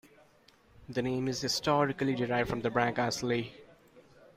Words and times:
The 0.89 1.03
name 1.03 1.27
is 1.27 1.41
historically 1.41 2.15
derived 2.15 2.49
from 2.49 2.61
Branca's 2.61 3.21
Leigh. 3.21 3.53